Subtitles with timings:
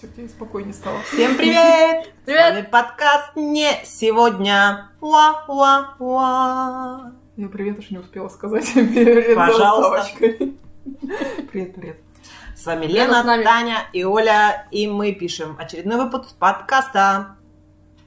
[0.00, 0.98] Все, тебе спокойнее стало.
[1.12, 2.10] Всем привет!
[2.24, 2.40] Привет!
[2.40, 4.88] С вами подкаст «Не сегодня».
[5.02, 6.32] Уа-уа-уа.
[7.36, 10.02] Я привет уж не успела сказать перед Пожалуйста.
[10.02, 10.56] заставочкой.
[11.52, 11.98] Привет, привет.
[12.56, 13.44] С вами Лена Лена, с нами.
[13.44, 17.36] Таня и Оля, и мы пишем очередной выпуск подкаста.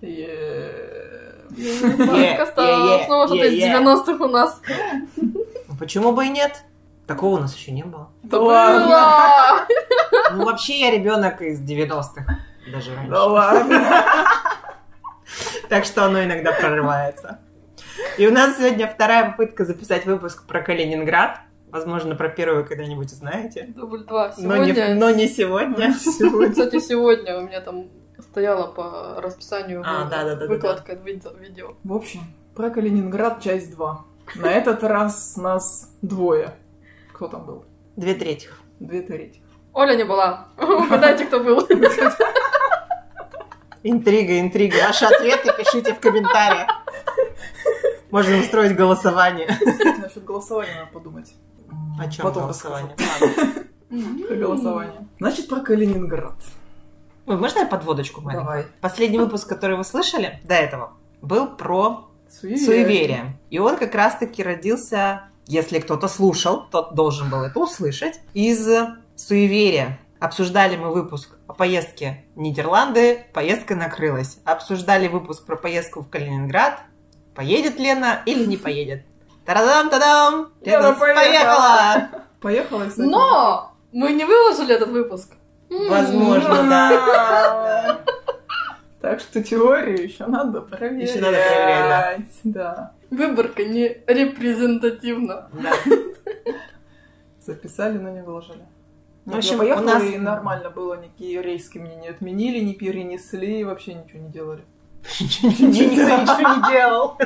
[0.02, 3.72] Е- Подкаста е-е, снова что-то из е-е.
[3.72, 4.60] 90-х у нас.
[5.16, 5.46] Ну,
[5.78, 6.64] Почему бы и нет?
[7.08, 8.10] Такого у нас еще не было.
[8.24, 8.86] Да ладно.
[8.86, 9.68] Было!
[10.34, 12.40] Ну, вообще, я ребенок из 90-х.
[12.72, 13.12] Даже раньше.
[13.12, 13.84] Да ладно.
[15.70, 17.40] Так что оно иногда прорывается.
[18.18, 21.40] И у нас сегодня вторая попытка записать выпуск про Калининград.
[21.72, 23.66] Возможно, про первую когда-нибудь узнаете.
[23.76, 24.96] Дубль 2 Но не, сегодня.
[24.96, 25.94] но не сегодня.
[26.52, 27.88] Кстати, сегодня у меня там
[28.20, 30.54] стояла по расписанию А, вы- да-да-да-да-да.
[30.54, 31.74] выкладка видео- видео.
[31.84, 32.22] В общем,
[32.56, 34.06] про Калининград часть 2.
[34.36, 36.54] На этот раз нас двое.
[37.24, 37.64] Кто там был?
[37.96, 38.50] Две трети.
[38.82, 39.42] Две трети.
[39.72, 40.50] Оля не была.
[40.58, 41.66] Угадайте, кто был.
[43.84, 44.76] Интрига, интрига.
[44.88, 46.68] Ваши ответы пишите в комментариях.
[48.12, 49.48] Можно устроить голосование.
[49.56, 51.34] Кстати, насчет голосования надо подумать.
[51.98, 52.94] О чем Потом голосование?
[54.28, 55.08] Про голосование.
[55.18, 56.36] Значит, про Калининград.
[57.26, 58.46] Ой, можно я подводочку маленькую?
[58.46, 58.66] Давай.
[58.82, 62.66] Последний выпуск, который вы слышали до этого, был про Суеверие.
[62.66, 63.40] суеверие.
[63.50, 68.68] И он как раз-таки родился, если кто-то слушал, тот должен был это услышать, из
[69.16, 70.00] суеверия.
[70.20, 74.40] Обсуждали мы выпуск о поездке в Нидерланды, поездка накрылась.
[74.46, 76.80] Обсуждали выпуск про поездку в Калининград,
[77.36, 79.04] поедет Лена или не поедет.
[79.46, 80.54] Тарадам-тадам!
[80.62, 82.10] Лена Лена поехала!
[82.40, 82.86] поехала!
[82.86, 83.06] Кстати.
[83.06, 85.34] Но мы не выложили этот выпуск.
[85.70, 88.00] Возможно, да.
[89.02, 91.10] Так что теорию еще надо проверять.
[91.10, 92.92] Ещё надо проверять, Да.
[93.18, 95.50] Выборка не репрезентативна.
[95.54, 95.72] Да.
[97.40, 98.64] Записали, но не выложили.
[99.26, 102.74] В общем, я поехала, у нас- и нормально было, никакие рейски мне не отменили, не
[102.74, 104.64] перенесли, вообще ничего не делали.
[105.20, 107.18] Ничего не делал.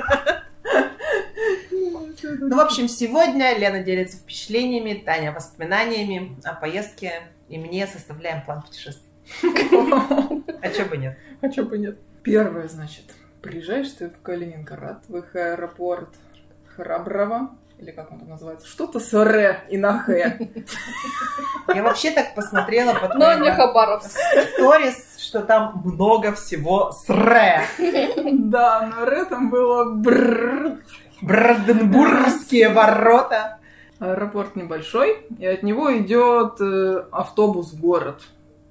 [2.22, 8.62] Ну, в общем, сегодня Лена делится впечатлениями, Таня воспоминаниями о поездке, и мне составляем план
[8.64, 9.08] путешествий.
[10.62, 11.18] А чё бы нет?
[11.42, 11.98] А чё бы нет?
[12.24, 13.06] Первое, значит,
[13.42, 16.10] приезжаешь ты в Калининград, в их аэропорт
[16.76, 20.14] Храброво, или как он там называется, что-то с Р и на Х.
[21.74, 24.18] Я вообще так посмотрела по Но не Хабаровск.
[24.54, 27.62] сторис, что там много всего с Р.
[28.26, 30.78] Да, на Р там было брррр.
[31.22, 33.60] Бранденбургские ворота.
[34.00, 38.22] Аэропорт небольшой, и от него идет э, автобус в город.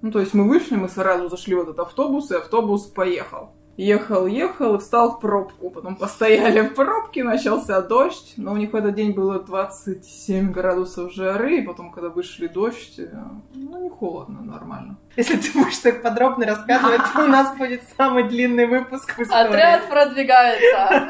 [0.01, 3.51] Ну, то есть мы вышли, мы сразу зашли в этот автобус, и автобус поехал.
[3.77, 5.71] Ехал, ехал и встал в пробку.
[5.71, 8.33] Потом постояли в пробке, начался дождь.
[8.37, 12.99] Но у них в этот день было 27 градусов жары, и потом, когда вышли дождь,
[12.99, 13.09] э,
[13.55, 14.97] ну, не холодно, нормально.
[15.17, 19.47] Если ты будешь так подробно рассказывать, то у нас будет самый длинный выпуск в истории.
[19.47, 21.09] Отряд продвигается.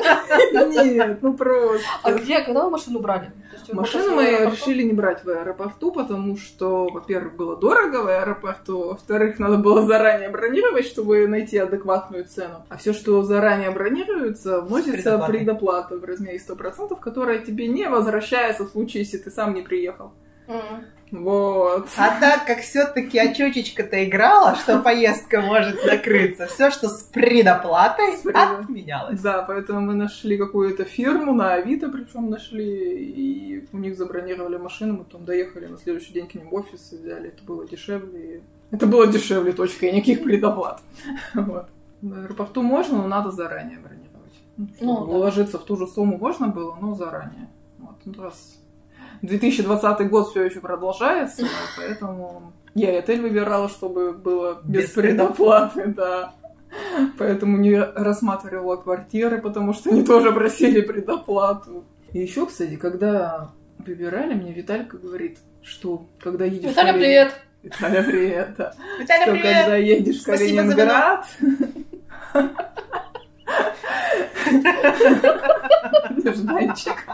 [0.82, 1.86] Нет, ну просто.
[2.02, 3.32] А где, когда вы машину брали?
[3.72, 9.38] Машину мы решили не брать в аэропорту, потому что, во-первых, было дорого в аэропорту, во-вторых,
[9.38, 12.55] надо было заранее бронировать, чтобы найти адекватную цену.
[12.68, 18.70] А все, что заранее бронируется, вносится предоплата в размере 100%, которая тебе не возвращается в
[18.70, 20.12] случае, если ты сам не приехал.
[20.46, 20.84] Мгм.
[21.12, 21.88] Вот.
[21.96, 28.24] А так как все-таки очечечка-то играла, что поездка может накрыться, все, что с предоплатой, С
[28.24, 29.20] предо- отменялось.
[29.20, 34.94] Да, поэтому мы нашли какую-то фирму, на Авито причем нашли, и у них забронировали машину,
[34.94, 38.42] мы потом доехали на следующий день к ним в офис и взяли, это было дешевле.
[38.72, 40.80] Это было дешевле, точка, и никаких предоплат.
[41.34, 41.68] Вот.
[42.02, 44.32] В аэропорту можно, но надо заранее бронировать.
[44.56, 45.12] Ну, Ну, да.
[45.12, 47.48] уложиться в ту же сумму можно было, но заранее.
[47.78, 47.96] Вот.
[48.04, 48.58] Ну, раз
[49.22, 51.46] 2020 год все еще продолжается,
[51.76, 56.34] поэтому я и отель выбирала, чтобы было без, Без предоплаты, да.
[57.18, 61.84] Поэтому не рассматривала квартиры, потому что они тоже просили предоплату.
[62.12, 66.66] И еще, кстати, когда выбирали, мне Виталька говорит, что когда едешь...
[66.66, 67.40] в Виталя, Калини- привет!
[67.62, 68.54] Виталя, привет!
[68.58, 68.72] да.
[69.00, 69.56] Виталя, Что привет!
[69.62, 71.26] когда едешь в Спасибо Калининград...
[76.10, 77.04] Нежданчик.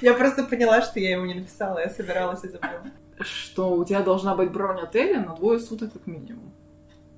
[0.00, 2.82] Я просто поняла, что я ему не написала, я собиралась и забыла.
[3.20, 6.52] Что у тебя должна быть бронь отеля на двое суток как минимум.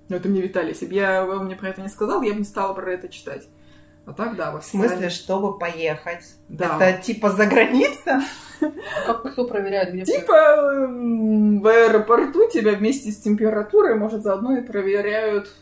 [0.08, 0.70] Ну, это мне Виталий.
[0.70, 3.08] Если бы я он мне про это не сказал, я бы не стала про это
[3.08, 3.49] читать.
[4.06, 6.37] А так, да, во В смысле, чтобы поехать?
[6.49, 6.78] Да.
[6.81, 8.23] Это типа за граница?
[9.05, 10.32] Как кто проверяет, где Типа
[10.87, 15.52] в аэропорту тебя вместе с температурой, может, заодно и проверяют,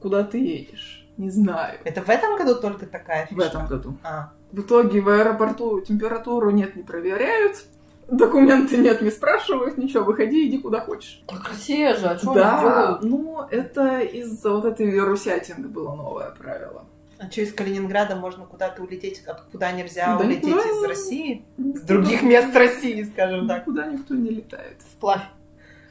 [0.00, 0.99] куда ты едешь.
[1.20, 1.78] Не знаю.
[1.84, 3.44] Это в этом году только такая В фишка?
[3.44, 3.96] этом году.
[4.02, 7.64] А, В итоге в аэропорту температуру нет, не проверяют.
[8.08, 11.22] Документы нет, не спрашивают, ничего, выходи, иди куда хочешь.
[11.26, 16.84] Так Россия же, а что да, ну, это из-за вот этой вирусятины было новое правило.
[17.18, 21.44] А что, из Калининграда можно куда-то улететь, а куда нельзя Да улететь никуда из России?
[21.58, 23.66] С других мест России, скажем так.
[23.66, 24.78] Никуда никто не летает.
[24.96, 25.22] Вплавь.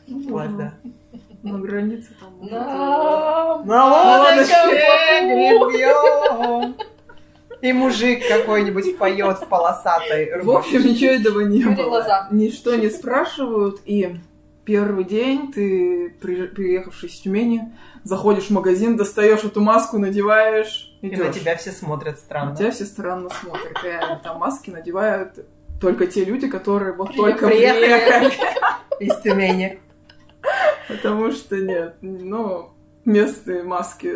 [0.08, 0.74] Ну, Вплавь, да.
[1.44, 2.38] На границе там.
[2.46, 4.54] На На лодочке.
[7.62, 11.98] И мужик какой-нибудь поет в полосатой В общем, ничего этого не было.
[11.98, 12.28] Лоза.
[12.32, 14.16] Ничто не спрашивают, и
[14.64, 17.74] первый день ты, при- приехавший из Тюмени,
[18.06, 21.28] заходишь в магазин, достаешь эту маску, надеваешь, И идёшь.
[21.28, 22.56] на тебя все смотрят На странно.
[22.56, 23.74] тебя все странно смотрят.
[23.84, 25.34] Реально, там маски надевают
[25.82, 27.32] только те люди, которые вот Приехали.
[27.32, 28.34] только приехали.
[29.02, 29.80] Из Тюмени.
[30.90, 32.72] Потому что нет, ну,
[33.06, 34.14] местные маски,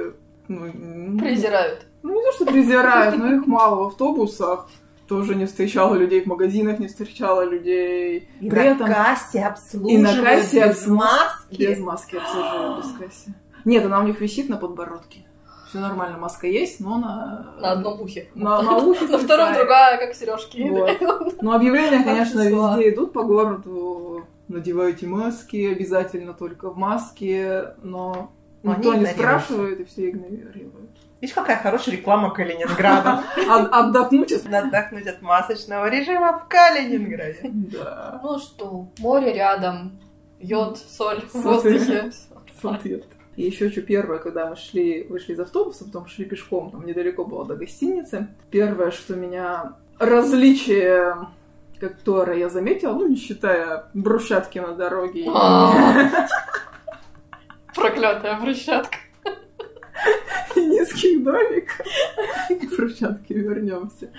[0.49, 1.85] ну, Презирают.
[2.01, 4.67] ну, не то, что презирают, но их мало в автобусах.
[5.07, 8.29] Тоже не встречала людей в магазинах, не встречала людей.
[8.39, 11.55] И При на этом кассе обслуживают и на кассе без обслуж- маски.
[11.57, 13.33] без маски обслуживают, без кассы.
[13.65, 15.25] Нет, она у них висит на подбородке.
[15.69, 17.53] Все нормально, маска есть, но на...
[17.59, 18.29] На одном ухе.
[18.35, 20.61] На, на ухе На втором другая, как сережки.
[20.69, 21.41] Вот.
[21.41, 24.25] Но объявления, конечно, везде идут по городу.
[24.47, 28.31] Надевайте маски, обязательно только в маске, но
[28.61, 30.91] Но никто не спрашивает, и все игнорируют.
[31.21, 33.23] Видишь, какая хорошая реклама Калининграда.
[33.49, 34.43] От- Отдохнуть от...
[34.43, 37.39] Надо отдохнуть от масочного режима в Калининграде.
[37.43, 38.19] Да.
[38.21, 39.99] Ну что, море рядом,
[40.39, 42.11] йод, соль в воздухе.
[43.35, 47.25] И еще что первое, когда мы шли, вышли из автобуса, потом шли пешком, там недалеко
[47.25, 48.27] было до гостиницы.
[48.51, 51.15] Первое, что меня различие,
[51.89, 55.74] которое я заметила, ну не считая брусчатки на дороге А.
[57.75, 58.97] Проклятая брусчатка.
[60.56, 61.81] и низких домиков.
[62.50, 64.12] К брусчатке вернемся.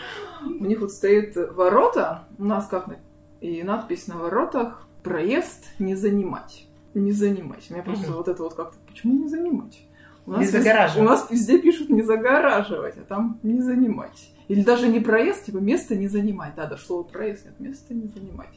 [0.45, 2.97] У них вот стоит ворота, у нас как на-
[3.41, 6.67] и надпись на воротах «Проезд не занимать».
[6.95, 7.71] Не занимать.
[7.71, 9.81] Меня просто вот это вот как-то, почему не занимать?
[10.27, 11.07] У Не везде- загораживать.
[11.07, 14.31] У нас везде пишут не загораживать, а там не занимать.
[14.49, 16.55] Или даже не проезд, типа место не занимать.
[16.55, 18.55] Да, да, слово проезд, нет, место не занимать.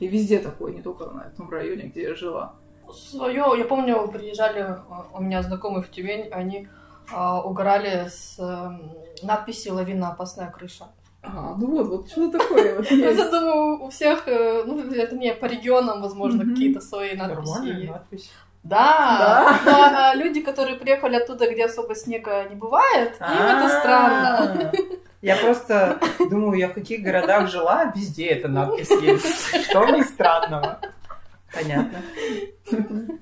[0.00, 2.54] И везде такое, не только на этом районе, где я жила.
[2.92, 6.68] Свое, я помню, приезжали а, у меня знакомые в Тюмень, они
[7.12, 8.92] а, угорали с эм,
[9.22, 10.86] надписью «Лавина опасная крыша».
[11.22, 15.34] А, ну вот, вот что такое вот Я думаю, у всех, э, ну, это не
[15.34, 17.50] по регионам, возможно, какие-то свои надписи.
[17.50, 18.30] Нормальная есть.
[18.62, 24.70] Да, но, а, люди, которые приехали оттуда, где особо снега не бывает, им это странно.
[24.70, 24.72] А,
[25.22, 25.98] Я просто
[26.30, 29.64] думаю, я в каких городах жила, везде эта надпись есть.
[29.64, 30.80] Что в ней странного?
[31.52, 31.98] Понятно.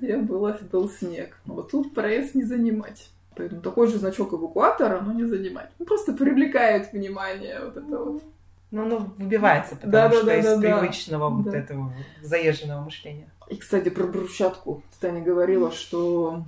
[0.00, 1.36] Я была, был снег.
[1.44, 3.10] Но Вот тут проезд не занимать.
[3.36, 5.70] Поэтому такой же значок эвакуатора, но не занимать.
[5.78, 8.22] Ну, просто привлекает внимание вот это вот.
[8.70, 10.60] Ну, ну, выбивается, потому Да, что да, из да, да.
[10.60, 11.58] привычного вот Да.
[11.58, 11.92] этого
[12.22, 13.30] заезженного мышления.
[13.48, 14.82] И, кстати, про брусчатку.
[15.00, 16.42] Таня говорила, что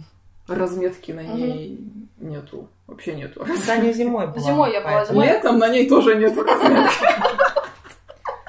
[0.46, 1.80] разметки на ней
[2.18, 2.68] нету.
[2.86, 3.46] Вообще нету.
[3.66, 4.40] Таня зимой была.
[4.40, 5.26] Зимой я была, зимой.
[5.26, 7.06] Летом на ней тоже нету разметки.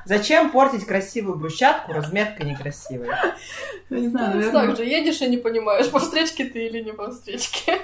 [0.06, 3.35] Зачем портить красивую брусчатку, разметка некрасивая?
[3.89, 6.81] Я не знаю, Ну, наверное, Так же, едешь и не понимаешь, по встречке ты или
[6.81, 7.79] не по встречке.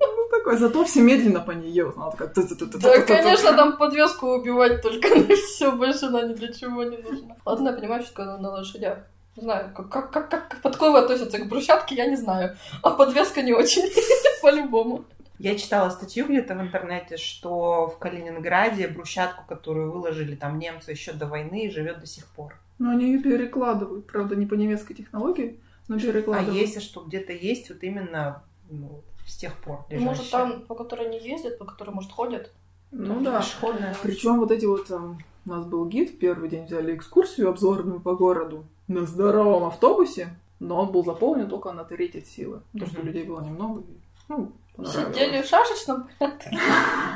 [0.00, 0.56] Ну, такой.
[0.58, 1.96] Зато все медленно по ней едут.
[1.96, 2.32] Она такая...
[2.34, 7.36] Да, конечно, там подвеску убивать только на все, больше она ни для чего не нужна.
[7.44, 8.98] Ладно, я понимаю, что она на лошадях.
[9.36, 12.56] Не знаю, как, как, как, как подковы относятся к брусчатке, я не знаю.
[12.82, 13.82] А подвеска не очень,
[14.42, 15.04] по-любому.
[15.40, 21.12] Я читала статью где-то в интернете, что в Калининграде брусчатку, которую выложили там немцы еще
[21.12, 22.56] до войны, живет до сих пор.
[22.78, 24.06] Но они ее перекладывают.
[24.06, 26.56] Правда, не по немецкой технологии, но А перекладывают.
[26.56, 30.08] если что где-то есть, вот именно ну, с тех пор лежащая.
[30.08, 32.52] Может, там, по которой не ездят, по которой, может, ходят?
[32.90, 33.40] Ну да.
[33.40, 33.96] Пешеходная.
[34.02, 38.14] Причем вот эти вот там, у нас был гид, первый день взяли экскурсию обзорную по
[38.14, 40.28] городу на здоровом автобусе,
[40.60, 42.62] но он был заполнен только на треть от силы.
[42.78, 43.80] То, что людей было немного.
[43.80, 44.52] и, Ну.
[44.76, 46.08] Сидели в шашечном?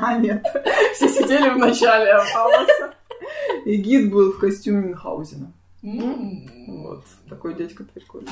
[0.01, 0.45] А, нет.
[0.93, 2.93] Все сидели в начале автобуса.
[3.65, 5.51] И гид был в костюме Мюнхгаузена.
[5.81, 8.31] Вот, такой дядька прикольный.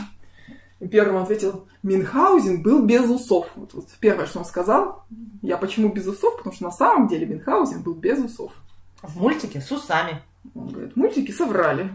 [0.91, 3.47] Первым ответил, Мюнхгаузен был без усов.
[3.55, 5.05] Вот, вот первое, что он сказал.
[5.41, 6.37] Я почему без усов?
[6.37, 8.51] Потому что на самом деле Мюнхгаузен был без усов.
[9.01, 10.21] В мультике с усами.
[10.55, 11.89] Он говорит, мультики соврали.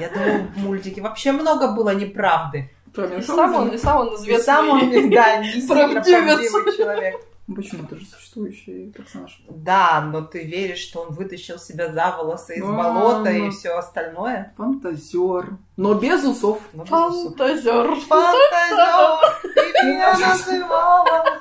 [0.00, 2.70] Я думаю, в мультике вообще много было неправды.
[2.94, 3.74] Про И сам он, Мюнхгаузена.
[3.74, 4.44] и сам он И известный.
[4.44, 7.20] сам он, да, не сильно правдивый человек.
[7.46, 7.84] Почему?
[7.84, 9.42] Это же существующий персонаж.
[9.50, 13.76] Да, но ты веришь, что он вытащил себя за волосы из Ну, болота и все
[13.76, 14.54] остальное?
[14.56, 15.58] Фантазер.
[15.76, 16.60] Но без усов.
[16.72, 17.24] Ну, без усов.
[17.36, 17.94] Фантазер.
[17.96, 21.40] Фантазер, ты меня называла.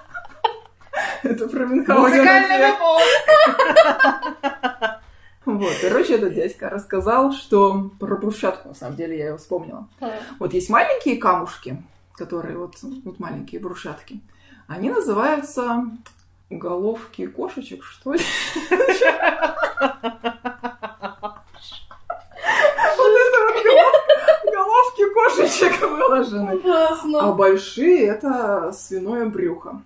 [1.23, 2.09] Это про Мюнхгаузена.
[2.09, 4.43] Музыкальный выпуск.
[5.45, 9.87] Вот, короче, этот дядька рассказал, что про брусчатку, на самом деле, я его вспомнила.
[9.99, 11.83] А, Вот есть маленькие камушки,
[12.13, 14.21] которые вот, вот маленькие брусчатки.
[14.67, 15.85] Они называются
[16.49, 18.21] головки кошечек, что ли?
[22.97, 26.61] Вот это головки кошечек выложены.
[27.19, 29.81] А большие это свиное брюхо.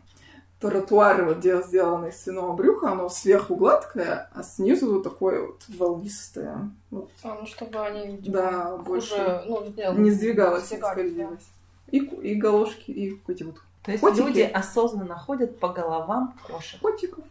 [0.60, 5.62] Тротуары вот дел- сделаны из свиного брюха, оно сверху гладкое, а снизу вот такое вот
[5.68, 6.72] волнистое.
[6.90, 9.64] Вот, А, ну, чтобы они да, больше хуже, ну,
[10.00, 11.46] не, сдвигалось, не скользилось.
[11.92, 13.58] И, и галошки, и эти вот
[13.88, 14.22] То есть Котики.
[14.22, 16.78] люди осознанно ходят по головам кошек.
[16.82, 17.24] котиков.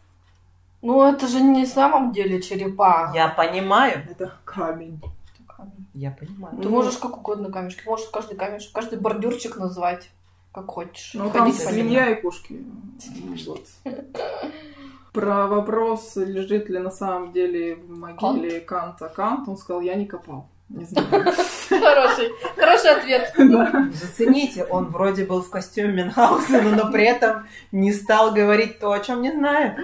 [0.81, 3.13] Ну, это же не в самом деле черепа.
[3.15, 4.07] Я понимаю.
[4.11, 4.99] Это камень.
[5.93, 6.57] Я понимаю.
[6.57, 7.83] Ты можешь как угодно камешки.
[7.85, 10.09] Можешь каждый камешек, каждый бордюрчик назвать,
[10.51, 11.11] как хочешь.
[11.13, 12.65] Ну, там свинья и кошки.
[13.47, 13.61] Вот.
[15.13, 20.07] Про вопрос, лежит ли на самом деле в могиле Канта Кант, он сказал, я не
[20.07, 20.49] копал.
[20.69, 21.09] Не знаю.
[21.69, 23.33] Хороший, хороший ответ.
[23.39, 23.89] Да.
[23.93, 29.01] Зацените, он вроде был в костюме Мюнхгаузена, но при этом не стал говорить то, о
[29.01, 29.77] чем не знает.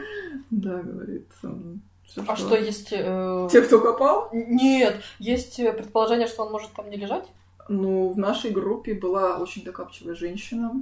[0.50, 1.28] Да, говорит.
[1.44, 2.88] он, всё, А что есть...
[2.92, 4.28] э, Те, кто копал?
[4.32, 7.24] Нет, есть э, предположение, что он может там не лежать.
[7.68, 10.72] Ну, в нашей группе была очень докапчивая женщина.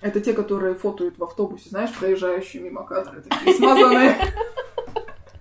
[0.00, 4.16] Это те, которые фотоют в автобусе, знаешь, проезжающие мимо кадры, такие смазанные.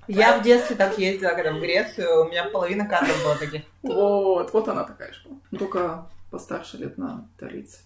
[0.07, 3.62] Я в детстве так ездила, когда в Грецию, у меня половина кадров была таких.
[3.81, 5.38] Вот, вот она такая же была.
[5.51, 7.79] Ну, Только постарше лет на 30.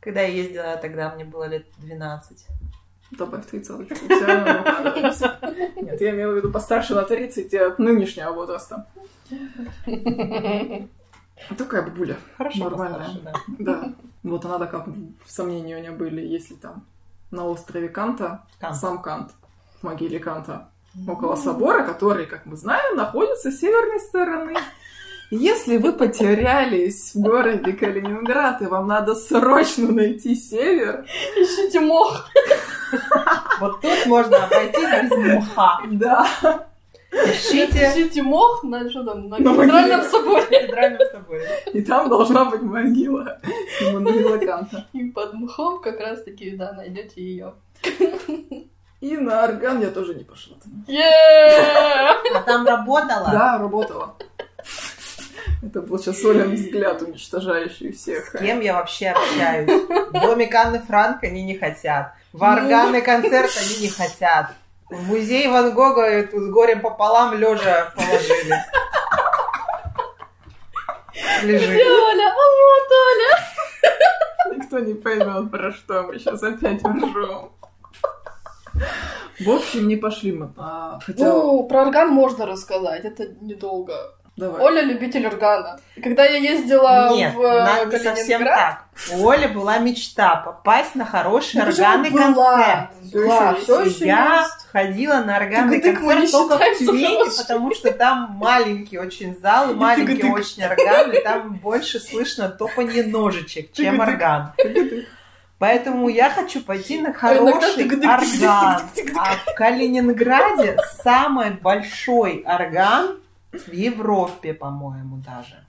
[0.00, 2.46] Когда я ездила, тогда мне было лет 12.
[3.12, 3.94] Добавь тридцаточку.
[4.06, 8.86] Нет, я имела в виду постарше на 30 от нынешнего возраста.
[11.58, 12.16] Такая бабуля.
[12.36, 12.98] Хорошо, Нормально.
[12.98, 13.32] постарше, да.
[13.58, 13.92] Да.
[14.22, 14.86] Вот она так как
[15.26, 16.84] сомнения у нее были, если там
[17.30, 18.76] на острове Канта, Кант.
[18.76, 19.32] сам Кант,
[19.80, 20.70] в могиле Канта,
[21.08, 24.54] около собора, который, как мы знаем, находится с северной стороны.
[25.30, 31.04] Если вы потерялись в городе Калининград, и вам надо срочно найти север,
[31.36, 32.28] Ищите мох.
[33.60, 35.80] Вот тут можно обойтись без мха.
[35.90, 36.28] да,
[37.10, 40.42] Ищите Ищите мох на, что там, на На кафедральном соборе.
[40.46, 41.48] кафедральном соборе.
[41.72, 43.38] и там должна быть могила
[43.80, 44.86] Иммануила Канта.
[44.92, 47.54] И под мхом как раз таки, да, найдете ее.
[49.00, 50.56] И на орган я тоже не пошла.
[52.34, 53.28] А там работала?
[53.30, 54.14] Да, работала.
[55.62, 58.26] Это был сейчас Олен взгляд, уничтожающий всех.
[58.26, 59.70] С кем я вообще общаюсь?
[59.88, 62.12] В домик Анны Франк они не хотят.
[62.32, 64.52] В органный концерт они не хотят.
[64.88, 68.54] В музей Ван Гога эту с горем пополам лежа положили.
[71.42, 71.86] Лежит.
[71.86, 74.56] Оля, а вот Оля.
[74.56, 77.50] Никто не поймет, про что мы сейчас опять ржем.
[79.40, 80.52] В общем, не пошли мы.
[80.56, 83.92] А, хотя, Ну, про орган можно рассказать, это недолго.
[84.36, 84.62] давай.
[84.62, 85.78] Оля любитель органа.
[86.02, 88.84] Когда я ездила Нет, в э, надо не совсем так.
[89.14, 92.22] У Оли была мечта попасть на хороший Ну, органный была?
[92.24, 92.90] концерт.
[93.12, 94.66] Была, всё ещё еще Я есть.
[94.72, 99.38] ходила на органный Тык-тык мы не концерт только в Тюмени, потому что там маленький очень
[99.38, 100.32] зал, и маленький тык-тык.
[100.32, 104.08] очень орган, и там больше слышно топанье ножичек, чем Тык-тык.
[104.14, 104.52] орган.
[105.58, 108.82] Поэтому я хочу пойти на А хороший орган.
[109.16, 113.18] А в Калининграде самый большой орган
[113.52, 115.65] в Европе, по-моему, даже.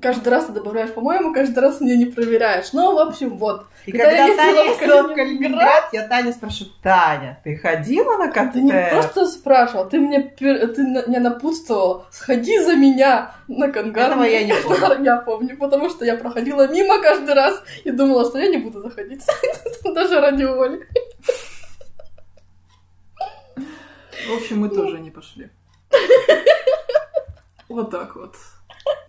[0.00, 2.72] Каждый раз ты добавляешь, по-моему, каждый раз мне не проверяешь.
[2.72, 3.66] Ну, в общем, вот.
[3.84, 8.16] И Когда когда, я Таня в ездила в Калининград- я Таня спрашиваю, Таня, ты ходила
[8.16, 8.90] на Ты не концерт?
[8.92, 14.12] просто спрашивал, ты мне ты на- меня напутствовал, сходи за меня на Кангар.
[14.12, 15.04] Этого я не помню.
[15.04, 18.80] Я помню, потому что я проходила мимо каждый раз и думала, что я не буду
[18.80, 19.22] заходить.
[19.84, 20.88] Даже ради Оли.
[23.56, 25.50] В общем, мы тоже не пошли.
[27.68, 28.36] Вот так вот.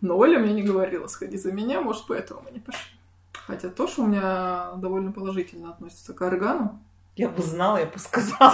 [0.03, 2.91] Но Оля мне не говорила, сходи за меня, может, поэтому мы не пошли.
[3.31, 6.77] Хотя тоже у меня довольно положительно относится к органу.
[7.15, 8.53] Я бы знала, я бы сказала.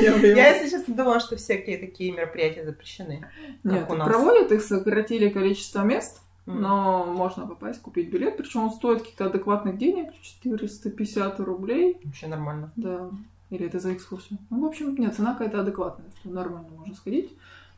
[0.00, 3.28] Я если честно, думала, что всякие такие мероприятия запрещены.
[3.64, 9.26] Нет, проводят их, сократили количество мест, но можно попасть, купить билет, причем он стоит каких-то
[9.26, 12.72] адекватных денег, 450 рублей, Вообще нормально.
[12.76, 13.10] да,
[13.50, 14.38] или это за экскурсию.
[14.48, 17.36] Ну, в общем, нет, цена какая-то адекватная, что нормально можно сходить,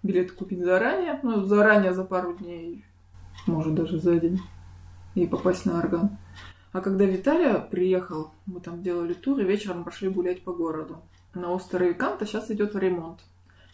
[0.09, 2.83] билет купить заранее, ну, заранее за пару дней,
[3.47, 4.41] может, даже за день,
[5.15, 6.17] и попасть на орган.
[6.73, 11.03] А когда Виталия приехал, мы там делали тур, и вечером пошли гулять по городу.
[11.35, 13.21] На острове Канта сейчас идет ремонт.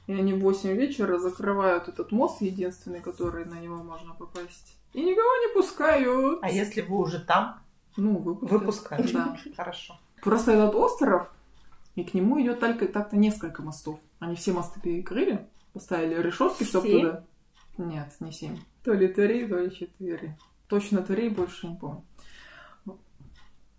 [0.08, 4.76] И они в 8 вечера закрывают этот мост, единственный, который на него можно попасть.
[4.92, 6.40] И никого не пускают.
[6.42, 7.60] А если вы уже там,
[7.96, 8.60] Ну, выпускают.
[8.60, 9.12] выпускают?
[9.12, 9.36] Да.
[9.56, 9.98] Хорошо.
[10.22, 11.32] Просто этот остров,
[11.94, 13.98] и к нему идет только так-то несколько мостов.
[14.18, 15.46] Они все мосты перекрыли.
[15.74, 17.24] Поставили решетки, чтобы туда...
[17.76, 18.56] Нет, не семь.
[18.82, 20.38] То ли три, то ли четыре.
[20.68, 22.04] Точно три, больше не помню.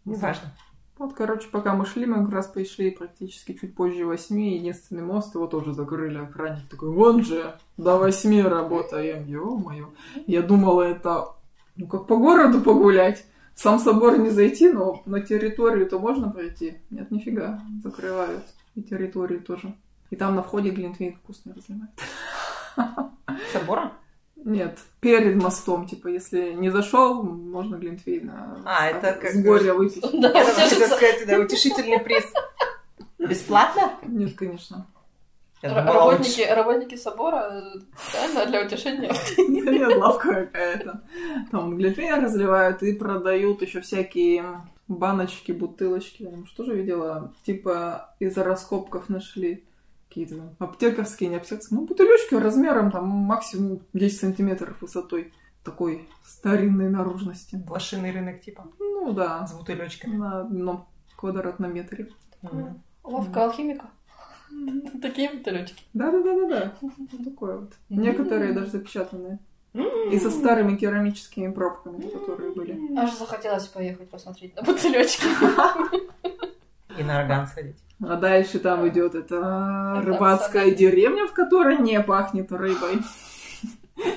[0.04, 0.54] Не важно.
[0.98, 4.58] Вот, короче, пока мы шли, мы как раз пришли практически чуть позже восьми.
[4.58, 6.20] Единственный мост его тоже закрыли.
[6.20, 9.26] Охранник такой, вон же, до восьми работаем.
[9.26, 9.94] Ё-моё.
[10.28, 11.30] Я думала, это,
[11.76, 13.26] ну, как по городу погулять.
[13.54, 16.78] В сам собор не зайти, но на территорию-то можно пройти.
[16.90, 18.44] Нет, нифига, закрывают.
[18.76, 19.74] И территорию тоже.
[20.16, 21.92] И там на входе Глинтвейн вкусно разливают.
[23.52, 23.92] Собора?
[24.38, 28.32] Нет, перед мостом, типа, если не зашел, можно Глинтвейн
[28.64, 30.02] А, это как- с горя выпить.
[30.22, 32.24] Да, Я же хотела сказать, да, утешительный приз.
[33.20, 33.92] Бесплатно?
[34.04, 34.88] Нет, конечно.
[35.62, 37.62] Работники, работники собора,
[38.14, 39.12] реально для утешения.
[39.38, 41.02] Нет, лавка какая-то.
[41.52, 46.24] Там глинтвейн разливают и продают еще всякие баночки, бутылочки.
[46.24, 47.34] Я может, тоже видела.
[47.46, 49.66] Типа из раскопков нашли
[50.16, 51.78] какие-то там аптекарские, не аптекарские.
[51.80, 55.34] Ну, бутылечки размером там максимум 10 сантиметров высотой.
[55.64, 57.56] Такой старинной наружности.
[57.56, 60.16] Блошиный рынок типа Ну да, с бутылечками.
[60.16, 62.10] на одном квадратном метре.
[62.44, 62.82] Мгм.
[63.04, 63.90] Лавка алхимика.
[65.02, 65.84] Такие бутылечки.
[65.94, 66.76] Да-да-да-да-да.
[67.26, 67.74] Такое вот.
[67.90, 69.40] Некоторые даже запечатанные.
[69.74, 70.12] М.
[70.12, 72.98] И со старыми керамическими пробками, которые были.
[72.98, 75.26] Аж захотелось поехать посмотреть на бутылечки.
[76.98, 77.76] И на орган сходить.
[78.04, 83.00] А дальше там идет эта рыбацкая деревня, в которой не пахнет рыбой.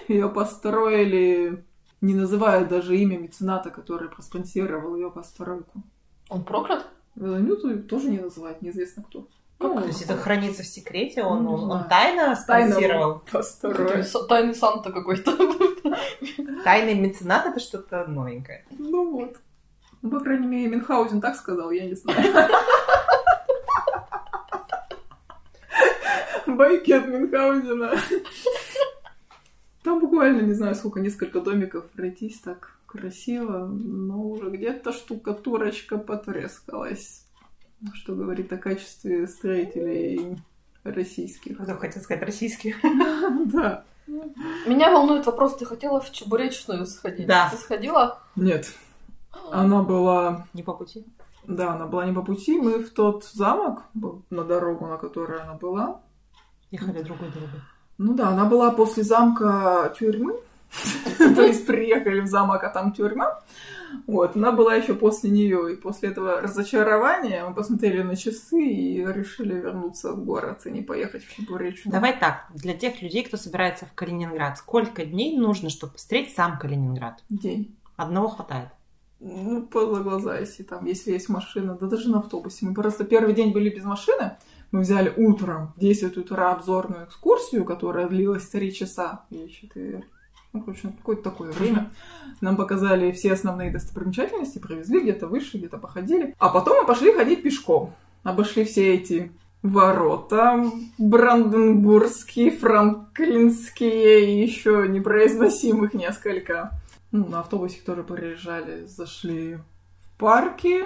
[0.09, 1.65] Ее построили,
[2.01, 5.83] не называют даже имя мецената, который проспонсировал ее постройку.
[6.29, 6.87] Он проклят?
[7.15, 9.29] Ну, то- тоже не называют, неизвестно кто.
[9.59, 9.75] Как?
[9.75, 11.23] Ну, То есть это хранится в секрете?
[11.23, 13.23] Он, Ну, он, он тайно Тайно спонсировал?
[13.33, 15.37] С- Тайный Санта какой-то.
[16.65, 18.65] Тайный меценат это что-то новенькое.
[18.71, 19.37] Ну вот.
[20.03, 22.19] Ну, по крайней мере, Мюнхгаузен так сказал, я не знаю.
[26.57, 27.95] Байки от Мюнхгаузена.
[29.83, 37.25] Там буквально, не знаю, сколько, несколько домиков пройтись так красиво, но уже где-то штукатурочка потрескалась.
[37.95, 40.37] Что говорит о качестве строителей
[40.83, 41.59] российских.
[41.59, 42.75] Кто хотел сказать российский?
[43.53, 43.85] Да.
[44.67, 47.27] Меня волнует вопрос, ты хотела в чебуречную сходить?
[47.27, 47.51] Да.
[47.51, 48.23] Ты сходила?
[48.37, 48.73] Нет.
[49.51, 51.05] Она была Не по пути.
[51.45, 52.59] Да, она была не по пути.
[52.59, 53.85] Мы в тот замок,
[54.31, 56.01] на дорогу, на которой она была.
[56.71, 57.61] Ехали другой дорогой.
[57.99, 60.35] Ну да, она была после замка тюрьмы.
[61.19, 63.41] То есть приехали в замок, а там тюрьма.
[64.07, 65.73] Вот, она была еще после нее.
[65.73, 70.83] И после этого разочарования мы посмотрели на часы и решили вернуться в город и не
[70.83, 71.93] поехать в Чебуречную.
[71.93, 76.59] Давай так, для тех людей, кто собирается в Калининград, сколько дней нужно, чтобы посмотреть сам
[76.59, 77.25] Калининград?
[77.31, 77.77] День.
[77.97, 78.69] Одного хватает.
[79.21, 82.67] Ну, поза глаза, если там, если есть машина, да даже на автобусе.
[82.67, 84.37] Мы просто первый день были без машины.
[84.71, 90.05] Мы взяли утром в 10 утра обзорную экскурсию, которая длилась 3 часа или 4.
[90.53, 91.91] Ну, короче, какое-то такое время.
[92.41, 96.35] Нам показали все основные достопримечательности, провезли где-то выше, где-то походили.
[96.39, 97.95] А потом мы пошли ходить пешком.
[98.23, 106.73] Обошли все эти ворота бранденбургские, франклинские и еще непроизносимых несколько.
[107.11, 110.85] Ну, на автобусе тоже приезжали, зашли в парки.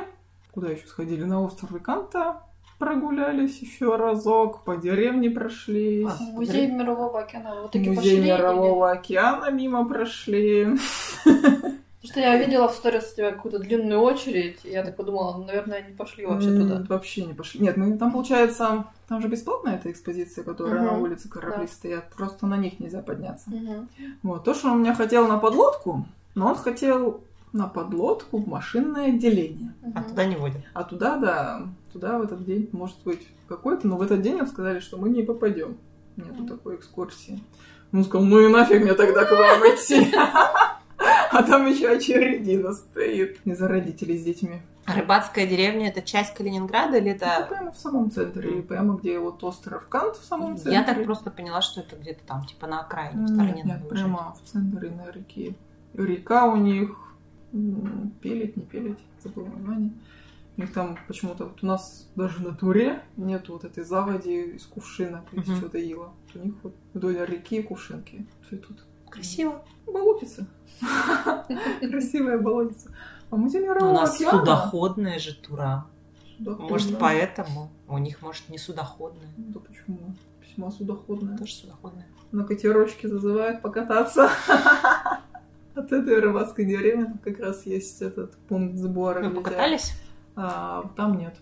[0.52, 1.24] Куда еще сходили?
[1.24, 2.42] На остров Виканта
[2.82, 6.08] прогулялись еще разок, по деревне прошлись.
[6.08, 7.62] А, Музей Мирового океана.
[7.62, 8.16] Вот Музей пошли.
[8.16, 10.76] или- Мирового океана мимо прошли.
[11.24, 15.38] Потому что я видела в сторис у тебя какую-то длинную очередь, и я так подумала,
[15.38, 16.84] ну, наверное, они пошли вообще туда.
[16.88, 17.60] Вообще не пошли.
[17.60, 21.72] Нет, мы там, получается, там же бесплатная эта экспозиция, которая на улице корабли да.
[21.72, 22.10] стоят.
[22.16, 23.48] Просто на них нельзя подняться.
[24.24, 24.42] Вот.
[24.42, 27.20] То, что он у меня хотел на подлодку, но он хотел
[27.52, 29.72] на подлодку в машинное отделение.
[29.94, 30.62] А туда не водят.
[30.74, 34.46] А туда, да, туда в этот день может быть какой-то, но в этот день нам
[34.46, 35.76] сказали, что мы не попадем.
[36.16, 37.40] Нету такой экскурсии.
[37.92, 40.12] Он сказал, ну и нафиг мне тогда к вам идти.
[41.32, 43.40] А там еще очередина стоит.
[43.44, 44.60] Из-за родителей с детьми.
[44.84, 47.46] А Рыбацкая деревня это часть Калининграда или Это это...
[47.46, 48.58] прямо в самом центре.
[48.58, 50.72] И прямо где вот остров Кант в самом центре.
[50.74, 53.62] Я так просто поняла, что это где-то там, типа на окраине, в Нет, стороне.
[53.62, 55.54] нет, надо прямо в центре на реке.
[55.94, 56.96] Река у них
[58.20, 59.92] пелить, не пелить, забыла название.
[60.56, 64.66] У них там почему-то вот у нас даже на туре нет вот этой заводи из
[64.66, 65.56] кувшина, то есть Мгм.
[65.58, 66.12] что-то ила.
[66.34, 68.84] У них вот вдоль реки кувшинки цветут.
[69.10, 69.64] Красиво.
[69.86, 70.46] Болотица.
[71.80, 72.90] Красивая болотица.
[73.30, 74.38] А У Мирового нас океана...
[74.40, 75.86] судоходная же тура.
[76.36, 76.70] Судоходная.
[76.70, 79.28] Может, поэтому у них, может, не судоходная.
[79.36, 80.14] Да почему?
[80.42, 81.38] Весьма судоходная.
[81.38, 82.06] Тоже судоходная.
[82.30, 84.28] на катерочке зазывают покататься.
[85.74, 89.20] От этой рыбацкой деревни как раз есть этот пункт сбора.
[89.22, 89.92] Вы где- покатались?
[90.36, 91.36] А, там нет.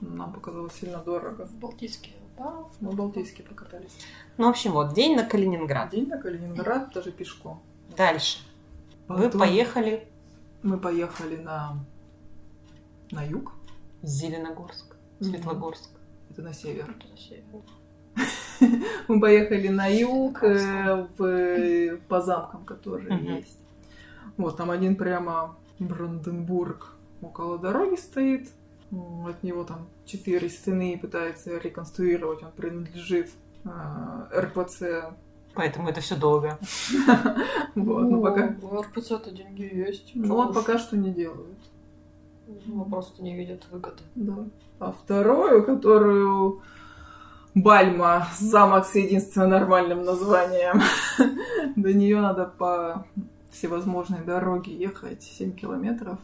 [0.00, 1.46] Нам показалось сильно дорого.
[1.46, 3.96] В Балтийске Да, мы Балтийский покатались.
[4.36, 5.90] Ну, в общем, вот, день на Калининград.
[5.90, 7.62] День на Калининград, даже пешком.
[7.96, 8.38] Дальше.
[9.08, 10.06] Вы Потом поехали
[10.62, 11.78] Мы поехали на,
[13.10, 13.52] на юг,
[14.02, 14.96] в Зеленогорск.
[15.20, 15.90] Светлогорск.
[16.30, 16.94] это на север.
[16.96, 17.44] Это на север.
[19.08, 23.58] Мы поехали на юг, э, в, по замкам, которые есть.
[24.36, 28.48] Вот, там один прямо Бранденбург около дороги стоит.
[28.90, 32.42] От него там четыре стены пытается реконструировать.
[32.42, 33.30] Он принадлежит
[33.64, 35.12] э, РПЦ.
[35.54, 36.58] Поэтому это все долго.
[37.74, 38.56] Вот, но пока...
[38.60, 40.10] У РПЦ-то деньги есть.
[40.14, 40.54] Ну, уж.
[40.54, 41.58] пока что не делают.
[42.66, 44.02] Ну, просто не видят выгоды.
[44.16, 44.46] Да.
[44.80, 46.62] А вторую, которую
[47.54, 50.80] Бальма, замок с единственным нормальным названием.
[51.76, 53.06] До нее надо по
[53.50, 56.18] всевозможной дороге ехать 7 километров.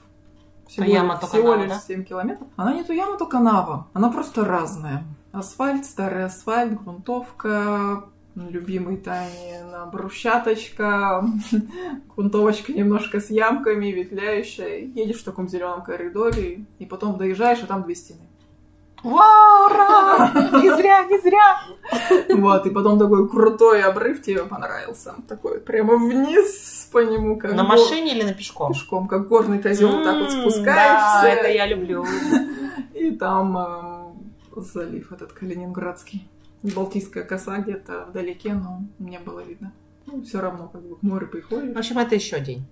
[0.74, 1.78] Всего, Ямато-Канава, всего лишь да?
[1.78, 2.48] 7 километров.
[2.56, 3.86] Она не то яма, то канава.
[3.92, 5.04] Она просто разная.
[5.30, 11.24] Асфальт, старый асфальт, грунтовка, любимый Тани на брусчаточка,
[12.16, 14.78] грунтовочка немножко с ямками, ветляющая.
[14.78, 18.28] Едешь в таком зеленом коридоре, и потом доезжаешь, а там две стены.
[19.04, 20.30] Вау, ура!
[20.62, 21.60] Не зря, не зря!
[22.36, 25.14] Вот, и потом такой крутой обрыв тебе понравился.
[25.28, 28.72] Такой прямо вниз по нему, как На го- машине или на пешком?
[28.72, 31.22] пешком, как горный козел, вот так вот спускаешься.
[31.22, 32.04] Да, это я люблю.
[32.94, 36.26] И там эм, залив этот калининградский.
[36.62, 39.72] Балтийская коса где-то вдалеке, но не было видно.
[40.06, 41.76] Ну, все равно, как бы к морю В приходишь.
[41.76, 42.64] общем, это еще день.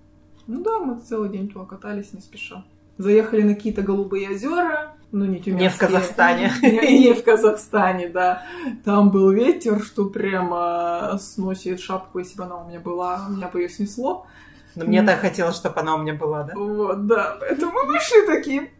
[0.47, 2.63] Ну да, мы целый день туда катались, не спеша.
[2.97, 5.69] Заехали на какие-то голубые озера, ну не тюменские.
[5.69, 6.51] Не в Казахстане.
[6.61, 8.43] Не, не в Казахстане, да.
[8.83, 13.61] Там был ветер, что прямо сносит шапку, если бы она у меня была, меня бы
[13.61, 14.25] ее снесло.
[14.75, 16.53] Но мне так хотелось, чтобы она у меня была, да?
[16.55, 17.37] Вот, да.
[17.39, 18.71] Поэтому мы вышли такие,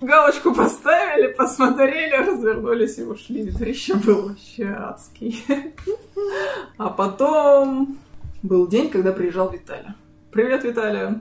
[0.00, 3.42] галочку поставили, посмотрели, развернулись и ушли.
[3.42, 5.44] Ветрище был вообще адский.
[6.78, 7.98] А потом
[8.42, 9.96] был день, когда приезжал Виталя.
[10.30, 11.20] Привет, Виталия.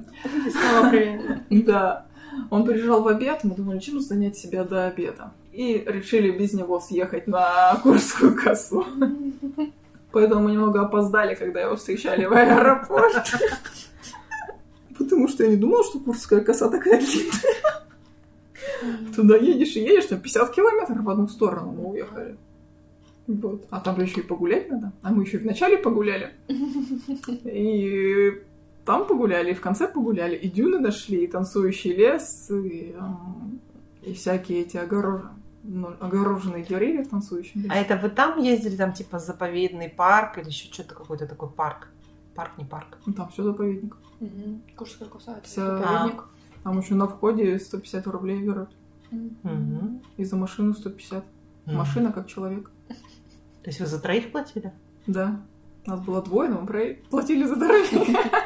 [0.51, 1.41] Снова привет.
[1.65, 2.05] Да.
[2.49, 5.31] Он приезжал в обед, мы думали, чем занять себя до обеда.
[5.51, 8.85] И решили без него съехать на Курскую косу.
[10.11, 13.33] Поэтому мы немного опоздали, когда его встречали в аэропорт.
[14.97, 17.83] Потому что я не думала, что Курская коса такая длинная.
[19.15, 22.37] Туда едешь и едешь, там 50 километров в одну сторону мы уехали.
[23.27, 23.65] Вот.
[23.69, 24.91] А там же еще и погулять надо.
[25.01, 26.33] А мы еще вначале погуляли.
[27.43, 28.41] И
[28.85, 33.61] там погуляли, и в конце погуляли, и дюны нашли, и танцующий лес, и, эм,
[34.01, 35.31] и всякие эти огороженные,
[35.99, 37.73] огороженные деревья в танцующем лесе.
[37.73, 41.87] А это вы там ездили, там типа заповедный парк или еще что-то какой-то такой парк?
[42.35, 42.97] Парк, не парк.
[43.05, 43.95] Ну, там все заповедник.
[44.19, 44.61] Мгм.
[44.75, 45.77] Курская коса, это Всё.
[45.77, 46.25] заповедник.
[46.63, 48.69] Там еще на входе 150 рублей берут.
[49.11, 50.01] Мгм.
[50.17, 51.23] И за машину 150.
[51.65, 51.77] Мгм.
[51.77, 52.69] Машина как человек.
[52.87, 54.73] То есть вы за троих платили?
[55.07, 55.39] Да.
[55.85, 57.89] Нас было двое, но мы платили за дороги.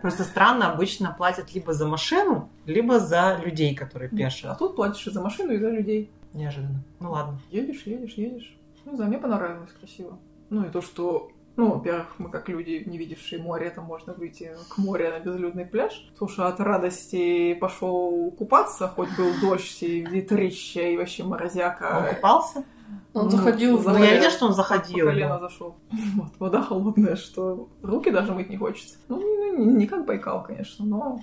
[0.00, 4.56] Просто странно, обычно платят либо за машину, либо за людей, которые А пешие.
[4.58, 6.10] тут платишь и за машину, и за людей.
[6.32, 6.82] Неожиданно.
[7.00, 7.38] Ну ладно.
[7.50, 8.56] Едешь, едешь, едешь.
[8.84, 10.18] Ну, за мне понравилось красиво.
[10.48, 14.52] Ну, и то, что ну, во-первых, мы как люди, не видевшие море, там можно выйти
[14.70, 16.08] к морю на безлюдный пляж.
[16.16, 22.14] Слушай, от радости пошел купаться, хоть был дождь и ветрище, и вообще Он морозяка.
[22.14, 22.64] купался?
[23.12, 24.02] Он Ну, заходил в Ну, заходил.
[24.04, 24.16] я море.
[24.16, 25.06] видела, что он По заходил.
[25.06, 25.74] колено зашел.
[26.16, 28.96] Вот, вода холодная, что руки даже мыть не хочется.
[29.08, 31.22] Ну, не, не- не как Байкал, конечно, но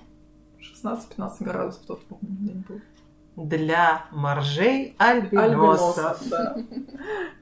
[0.60, 2.82] 16-15 градусов тот день был.
[3.36, 6.10] Для моржей альбиноса.
[6.12, 6.58] Альбиноса, да.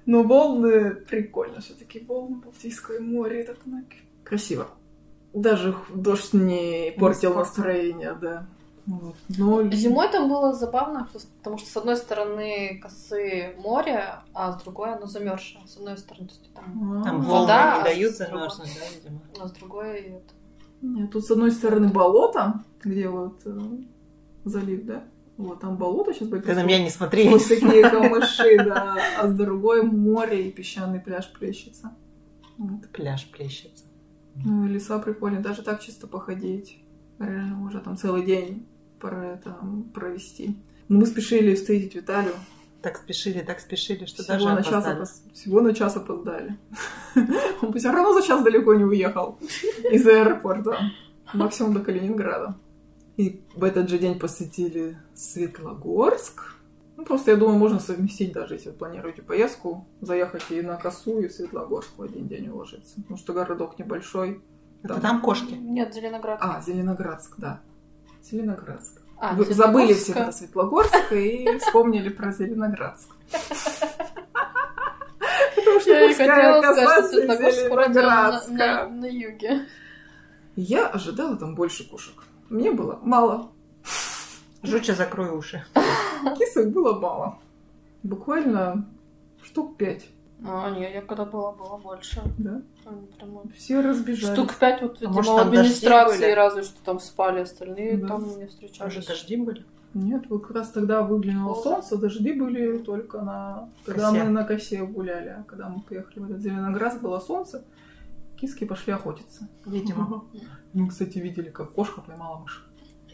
[0.05, 2.01] Но волны прикольно все-таки.
[2.05, 3.81] Волны Балтийское море, так ну,
[4.25, 4.67] красиво.
[5.33, 8.45] Даже дождь не портил настроение, да.
[8.85, 9.15] Вот.
[9.29, 11.07] Но Зимой там было забавно,
[11.39, 15.65] потому что с одной стороны косы море, а с другой оно замерзшее.
[15.67, 18.85] С одной стороны, то есть там, Там А, волны Вода, не а дают замерзнуть, да,
[18.95, 19.21] видимо?
[19.39, 20.33] а с другой это-
[20.81, 23.59] Нет, тут с одной стороны болото, где вот э,
[24.43, 25.03] залив, да?
[25.37, 26.45] Вот там болото сейчас будет.
[26.45, 27.27] Ты на меня не смотри.
[27.27, 28.97] Вот такие камыши, да.
[29.19, 31.91] А с другой море и песчаный пляж плещется.
[32.57, 32.87] Вот.
[32.93, 33.83] Пляж плещется.
[34.35, 36.79] Ну, и леса прикольные, даже так чисто походить.
[37.19, 38.67] Реально можно там целый день
[38.99, 39.57] про это
[39.93, 40.57] провести.
[40.87, 42.33] Но мы спешили встретить Виталию.
[42.81, 46.57] Так спешили, так спешили, что Всего даже на, час опоз- всего на час опоздали.
[47.61, 49.39] Он бы все равно за час далеко не уехал
[49.91, 50.77] из аэропорта.
[51.33, 52.55] Максимум до Калининграда.
[53.17, 56.53] И в этот же день посетили Светлогорск.
[56.97, 61.19] Ну, просто, я думаю, можно совместить, даже если вы планируете поездку, заехать и на Косу,
[61.21, 62.95] и в Светлогорск в один день уложиться.
[63.01, 64.41] Потому что городок небольшой.
[64.83, 65.53] Это там кошки.
[65.53, 66.37] Нет, Зеленоград.
[66.41, 67.61] А, Зеленоградск, да.
[68.29, 69.01] Зеленоградск.
[69.17, 73.09] А, Вы забыли все про Светлогорск и вспомнили про Зеленоградск.
[75.85, 79.65] Я и хотела сказать, что Светлогорск на- на юге.
[80.55, 82.23] Я ожидала там больше кошек.
[82.49, 83.51] Мне было мало.
[84.63, 85.63] Жуча, закрой уши.
[86.37, 87.39] Кисок было мало.
[88.03, 88.85] Буквально
[89.43, 90.05] штук пять,
[90.43, 92.21] А, не, я когда была, было больше.
[92.37, 92.61] да?
[93.17, 94.33] Прямо- Все разбежались.
[94.33, 98.07] Штук пять, вот, видимо, может, там дожди администрации разве что там спали, остальные Да.
[98.09, 99.05] там не встречались.
[99.05, 99.65] дожди были?
[99.93, 101.55] Нет, вот как раз тогда выглянуло О.
[101.63, 103.69] солнце, дожди были только на...
[103.85, 104.23] Когда Косе.
[104.23, 107.63] мы на косе гуляли, а когда мы поехали в этот Зеленоград, было солнце,
[108.35, 109.47] киски пошли охотиться.
[109.65, 110.25] Видимо.
[110.73, 112.69] Мы, кстати, видели, как кошка поймала мышь.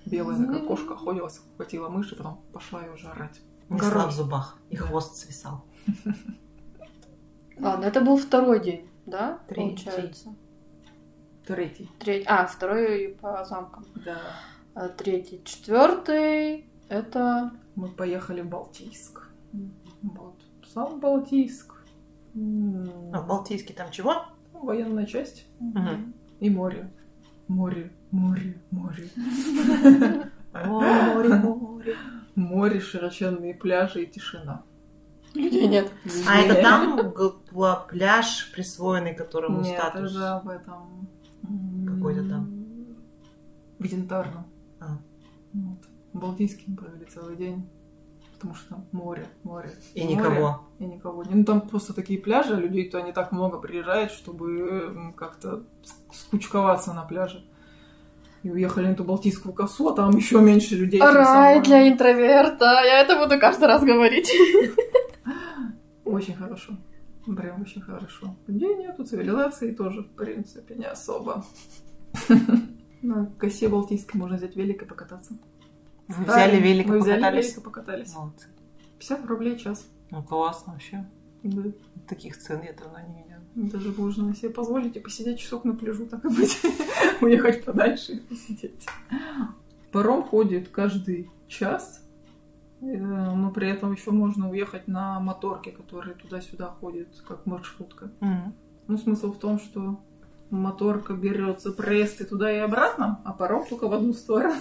[0.07, 3.39] Белая такая кошка охотилась, хватила мышь и потом пошла ее жрать.
[3.69, 4.57] Несла в зубах.
[4.71, 5.63] И хвост свисал.
[7.59, 9.39] Ладно, это был второй день, да?
[9.47, 9.85] Третий.
[9.85, 10.35] Получается.
[11.45, 11.89] Третий.
[11.99, 12.25] Третий.
[12.27, 13.85] А, второй по замкам.
[14.05, 14.19] Да.
[14.73, 16.65] А третий, четвертый.
[16.87, 19.27] Это Мы поехали в Балтийск.
[20.01, 20.35] Вот.
[20.73, 21.73] Сам Балтийск.
[22.33, 24.25] А в Балтийске там чего?
[24.53, 25.45] Военная часть.
[25.59, 26.13] Мгм.
[26.39, 26.91] И море.
[27.47, 29.09] Море, море, море.
[30.53, 31.95] Море, море.
[32.35, 34.63] Море, широченные пляжи и тишина.
[35.33, 35.91] Людей нет.
[36.27, 37.13] А это там
[37.89, 40.11] пляж, присвоенный которому Нет, статус?
[40.11, 41.07] это об этом.
[41.87, 42.65] Какой-то там.
[43.79, 44.45] В Янтарном.
[44.79, 44.97] А.
[45.53, 45.79] Вот.
[46.13, 47.67] В Балтийске мы провели целый день.
[48.33, 49.71] Потому что там море, море.
[49.93, 50.61] И море, никого.
[50.79, 51.23] И никого.
[51.29, 55.63] Ну там просто такие пляжи, а людей туда не так много приезжает, чтобы как-то
[56.11, 57.45] скучковаться на пляже.
[58.43, 60.99] И уехали на эту Балтийскую косу, а там еще меньше людей.
[60.99, 62.81] чем Рай для интроверта.
[62.83, 64.31] Я это буду каждый раз говорить.
[66.05, 66.73] Очень хорошо.
[67.37, 68.35] Прям очень хорошо.
[68.47, 71.45] Людей нету, цивилизации тоже, в принципе, не особо.
[73.03, 75.35] На косе Балтийской можно взять велик и покататься.
[76.07, 77.45] Вы взяли велик и Мы взяли покатались?
[77.45, 78.15] велик и покатались.
[78.15, 78.47] Молодцы.
[78.99, 79.85] 50 рублей час.
[80.09, 81.05] Ну, классно вообще.
[81.43, 81.61] Да.
[82.07, 83.30] Таких цен я давно не видела.
[83.55, 86.61] Даже можно себе позволить и посидеть часок на пляжу, так и быть.
[87.21, 88.85] Уехать подальше и посидеть.
[89.91, 92.01] Паром ходит каждый час,
[92.81, 98.11] э, но при этом еще можно уехать на моторке, который туда-сюда ходит, как маршрутка.
[98.21, 98.53] Мгм.
[98.87, 99.99] Ну, смысл в том, что
[100.49, 104.55] моторка берет за проезд и туда и обратно, а паром только в одну сторону.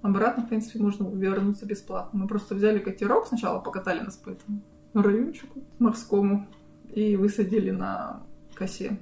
[0.00, 2.20] Обратно, в принципе, можно вернуться бесплатно.
[2.20, 4.62] Мы просто взяли катерок, сначала покатали нас по этому
[4.94, 6.46] райончику морскому
[6.94, 8.20] и высадили на
[8.56, 8.96] косе.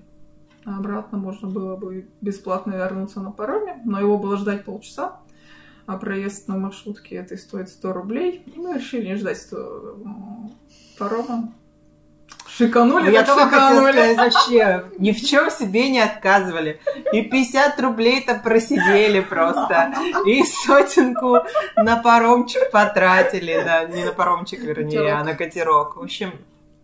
[0.64, 5.20] А обратно можно было бы бесплатно вернуться на пароме, но его было ждать полчаса,
[5.86, 8.42] а проезд на маршрутке этой стоит 100 рублей.
[8.52, 9.56] И мы решили не ждать 100
[10.04, 10.52] м,
[10.98, 11.52] парома.
[12.48, 13.92] Шиканули, Ну, я так шиканули.
[13.92, 16.80] сказать, вообще, ни в чем себе не отказывали.
[17.12, 19.92] И 50 рублей-то просидели просто.
[20.26, 21.36] И сотенку
[21.76, 23.60] на паромчик потратили.
[23.62, 25.96] Да, не на паромчик, вернее, а на катерок.
[25.96, 26.32] В общем,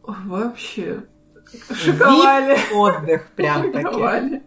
[0.02, 1.04] Вообще.
[1.74, 2.58] Шиковали.
[2.74, 4.40] отдых прям таки.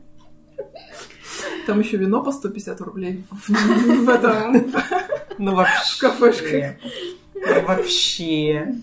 [1.67, 4.71] Там еще вино по 150 рублей в в этом
[5.37, 5.99] Ну вообще.
[5.99, 6.79] кафешке.
[7.67, 8.75] Вообще.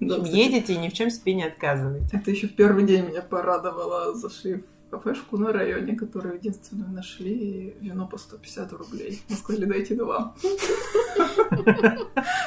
[0.00, 2.08] Да, кстати, Едете и ни в чем себе не отказываете.
[2.16, 4.14] Это еще в первый день меня порадовало.
[4.14, 9.20] Зашли в кафешку на районе, которую единственную нашли, и вино по 150 рублей.
[9.28, 10.34] Мы сказали, дайте два.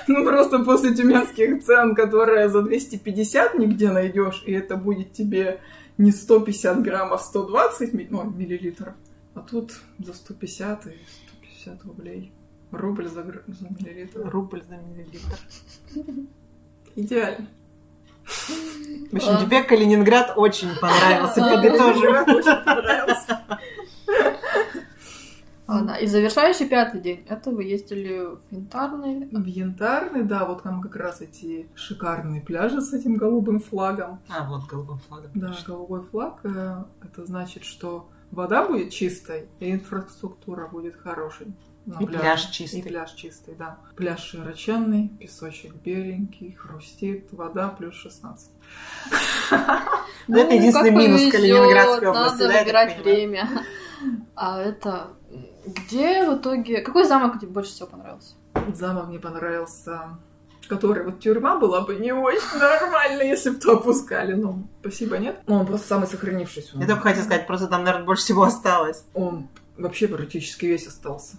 [0.08, 5.60] Ну, просто после тюменских цен, которые за 250 нигде найдешь, и это будет тебе
[5.98, 8.94] не 150 грамм, а 120 ми- ну, миллилитров.
[9.36, 10.98] А тут за 150 и
[11.42, 12.32] 150 рублей.
[12.72, 14.30] Рубль за, за миллилитр.
[14.30, 16.18] Рубль за миллилитр.
[16.96, 17.48] Идеально.
[19.12, 21.42] В общем, тебе Калининград очень понравился.
[21.42, 22.36] Подытожим.
[22.36, 23.40] Очень понравился.
[25.70, 27.24] Ладно, и завершающий пятый день.
[27.30, 29.28] Это вы ездили в Янтарный.
[29.32, 34.20] В Янтарный, да, вот там как раз эти шикарные пляжи с этим голубым флагом.
[34.30, 35.30] А, вот голубым флагом.
[35.36, 41.54] Да, голубой флаг, э, это значит, что вода будет чистой, и инфраструктура будет хорошей.
[41.90, 42.22] На И пляже.
[42.22, 42.82] пляж И чистый.
[42.84, 43.78] пляж чистый, да.
[43.96, 48.52] Пляж широченный, песочек беленький, хрустит, вода плюс 16.
[50.28, 53.50] Ну, это единственный минус Калининградской области, Надо выбирать время.
[54.36, 55.08] А это...
[55.66, 56.82] Где в итоге...
[56.82, 58.36] Какой замок тебе больше всего понравился?
[58.74, 60.18] Замок мне понравился,
[60.68, 65.42] который вот тюрьма была бы не очень нормально, если бы то опускали, но спасибо нет.
[65.48, 66.78] Ну, он просто самый сохранившийся.
[66.78, 69.04] Я только хотела сказать, просто там, наверное, больше всего осталось.
[69.14, 69.48] Он
[69.78, 71.38] вообще практически весь остался.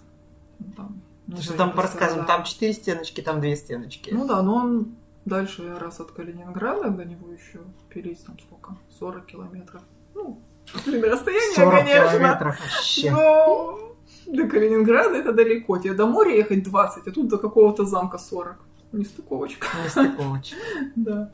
[0.77, 2.25] Ну, Там, ну, Что там по рассказам?
[2.25, 4.11] Там четыре стеночки, там две стеночки.
[4.13, 8.75] Ну да, но он дальше раз от Калининграда до него еще перейти там сколько?
[8.99, 9.81] 40 километров.
[10.15, 10.39] Ну,
[10.75, 12.09] расстояние, 40 конечно.
[12.09, 13.11] километров вообще.
[13.11, 13.79] Но
[14.27, 15.77] до Калининграда это далеко.
[15.77, 18.57] Тебе до моря ехать 20, а тут до какого-то замка 40.
[18.93, 19.67] Нестыковочка.
[19.83, 20.55] Нестыковочка.
[20.95, 21.31] Да.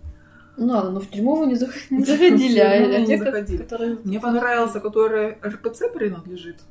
[0.60, 4.00] Ну ладно, но в тюрьму вы не зах- не заходили, а не те, которые...
[4.04, 6.62] Мне понравился, который РПЦ принадлежит.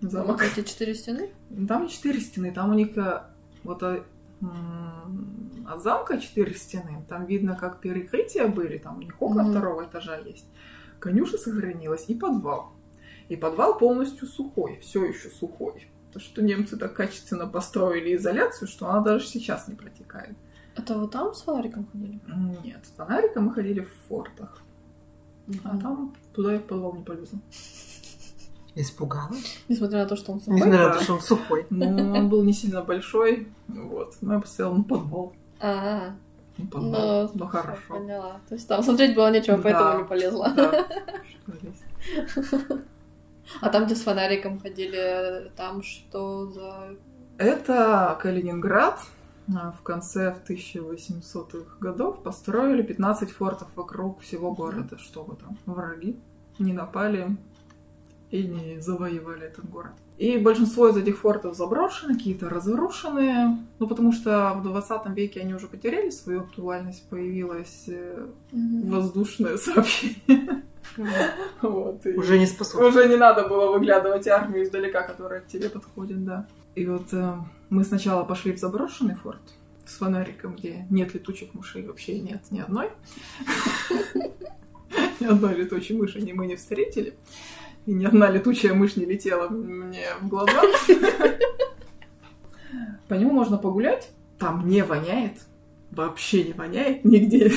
[0.00, 0.42] Замок.
[0.42, 1.30] Эти четыре стены?
[1.66, 3.22] Там не четыре стены, там у них э,
[3.64, 4.02] вот э,
[5.66, 7.04] от замка четыре стены.
[7.08, 9.50] Там видно, как перекрытия были, там у них окна Мгм.
[9.52, 10.46] второго этажа есть.
[11.00, 12.72] Конюша сохранилась и подвал.
[13.28, 15.88] И подвал полностью сухой, все еще сухой.
[16.12, 20.36] То, что немцы так качественно построили изоляцию, что она даже сейчас не протекает.
[20.76, 22.20] Это вы там с фонариком ходили?
[22.64, 24.62] Нет, с фонариком мы ходили в фортах.
[25.64, 27.38] А там туда я в подвал не полезла.
[28.80, 29.58] Испугалась?
[29.68, 30.54] Несмотря на то, что он сухой?
[30.56, 31.66] Несмотря на то, что он сухой.
[31.70, 34.14] Ну, он был не сильно большой, вот.
[34.20, 35.32] Но я поставила на подвал.
[35.60, 36.14] А,
[36.56, 37.22] Ну, подвал.
[37.24, 37.80] ну, Ну, хорошо.
[37.94, 38.40] поняла.
[38.48, 39.62] То есть там смотреть было нечего, Да.
[39.62, 40.52] поэтому не полезла.
[40.54, 40.86] Да.
[43.62, 46.90] А там, где с фонариком ходили, там что за...
[47.38, 49.00] Это Калининград.
[49.56, 56.18] А, В конце в 1800-х годов построили 15 фортов вокруг всего города, чтобы там враги
[56.58, 57.36] не напали
[58.30, 59.92] и не завоевали этот город.
[60.18, 65.54] И большинство из этих фортов заброшены, какие-то разрушенные, ну потому что в 20 веке они
[65.54, 67.88] уже потеряли свою актуальность, появилось
[68.52, 68.90] Мгм.
[68.90, 70.62] воздушное сообщение.
[71.62, 72.88] Вот, и- Уже не способна.
[72.88, 76.46] Уже не надо было выглядывать армию издалека, которая к тебе подходит, да.
[76.74, 77.34] И вот э,
[77.70, 79.40] мы сначала пошли в заброшенный форт
[79.86, 82.90] с фонариком, где нет летучих мышей, вообще нет ни одной.
[85.20, 87.14] Ни одной летучей мыши ни мы не встретили.
[87.88, 90.60] И ни одна летучая мышь не летела мне в глаза.
[93.08, 94.10] По нему можно погулять.
[94.38, 95.38] Там не воняет.
[95.90, 97.50] Вообще не воняет нигде.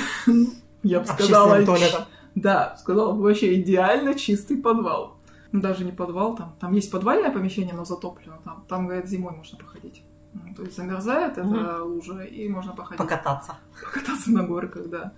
[0.84, 2.06] Я бы сказала, туалетом.
[2.34, 5.18] да, сказала бы вообще идеально чистый подвал.
[5.52, 8.38] Ну, Даже не подвал, там, там есть подвальное помещение, но затоплено.
[8.46, 10.02] Там, там говорят, зимой можно походить.
[10.34, 11.84] Ну, То есть замерзает эта Мгм.
[11.92, 13.58] лужа, и можно походить, Покататься.
[13.84, 15.12] покататься на горках, да.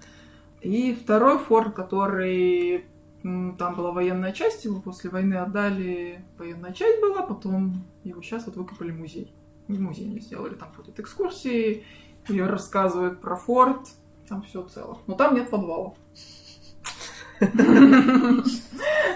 [0.61, 2.85] И второй форт, который
[3.23, 8.57] там была военная часть, его после войны отдали, военная часть была, потом его сейчас вот
[8.57, 9.33] выкопали музей.
[9.69, 11.85] И Музей не сделали, там ходят экскурсии,
[12.27, 13.87] ее рассказывают про форт,
[14.27, 14.99] там все цело.
[15.07, 15.93] Но там нет подвала.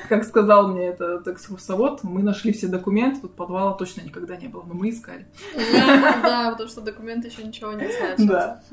[0.09, 4.63] Как сказал мне этот экскурсовод, мы нашли все документы, тут подвала точно никогда не было,
[4.63, 5.27] но мы искали.
[5.53, 8.25] Да, потому что документы еще ничего не значат.
[8.27, 8.63] Да.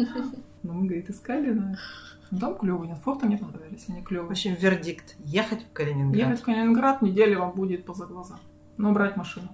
[0.62, 1.76] Но мы, говорит, искали, да.
[2.34, 4.30] Ну, там клево, нет, форты мне понравились, они В клевые.
[4.30, 5.14] общем, вердикт.
[5.24, 6.16] Ехать в Калининград.
[6.20, 8.36] Ехать в Калининград неделя вам будет поза глаза.
[8.76, 9.48] Но брать машину.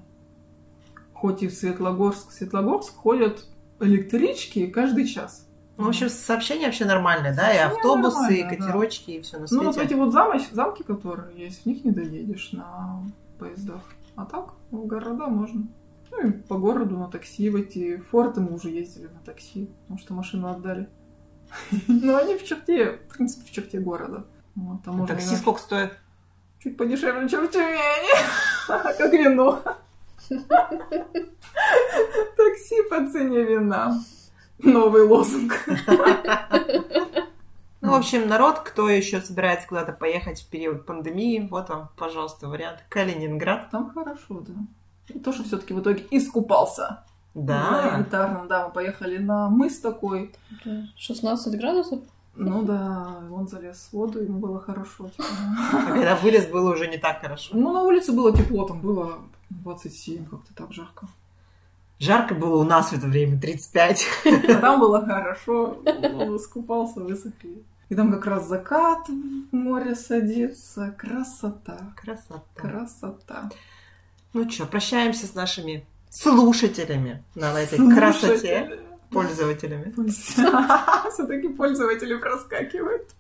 [1.13, 2.31] Хоть и в Светлогорск.
[2.31, 3.45] В Светлогорск ходят
[3.81, 5.47] электрички каждый час.
[5.77, 7.53] Ну, в общем, сообщение вообще нормальное, да?
[7.55, 8.57] И автобусы, и нормальное, да.
[8.57, 9.89] катерочки, и все на Ну, вот свете.
[9.89, 13.03] эти вот замоч- замки, которые есть, в них не доедешь на
[13.39, 13.81] поездах.
[14.17, 15.67] А так, в города можно.
[16.11, 17.49] Ну, и по городу на такси.
[17.51, 20.89] В эти форты мы уже ездили на такси, потому что машину отдали.
[21.89, 24.27] Но они в черте, в принципе, в черте города.
[24.55, 25.93] Вот, можно Такси сколько стоит?
[26.63, 28.15] чуть подешевле, чем в Тюмени.
[28.69, 29.63] Как вино.
[32.37, 33.99] Такси по цене вина.
[34.59, 35.55] Новый лозунг.
[37.81, 42.47] Ну, в общем, народ, кто еще собирается куда-то поехать в период пандемии, вот вам, пожалуйста,
[42.47, 42.85] вариант.
[42.91, 43.71] Калининград.
[43.71, 44.53] Там хорошо, да.
[45.09, 47.05] И то, что все-таки в итоге искупался.
[47.35, 47.93] Да.
[47.97, 50.33] янтарном, да, мы поехали на мыс такой.
[50.97, 52.01] 16 градусов?
[52.37, 55.09] Ну да, он залез в воду, ему было хорошо.
[55.09, 55.25] типа.
[55.73, 57.51] А когда вылез, было уже не так хорошо.
[57.55, 59.19] Ну, на улице было тепло, там было
[59.51, 61.07] 27, как-то так жарко.
[61.99, 64.07] Жарко было у нас в это время, 35.
[64.49, 67.63] А там было хорошо, он искупался, высохли.
[67.91, 70.95] И там как раз закат в море садится.
[70.97, 71.93] Красота.
[71.97, 72.43] Красота.
[72.55, 73.51] Красота.
[74.33, 78.81] Ну что, прощаемся с нашими слушателями на этой красоте.
[79.11, 79.93] Пользователями.
[81.11, 83.11] Все-таки пользователи проскакивают.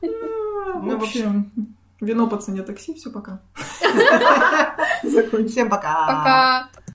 [0.00, 1.50] В Ну, в общем,
[2.00, 3.40] вино по цене такси, все пока.
[5.02, 5.48] Закончим.
[5.48, 6.06] Всем пока.
[6.06, 6.68] Пока!